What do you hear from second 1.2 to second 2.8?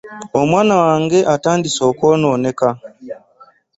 atandise okwonooneka.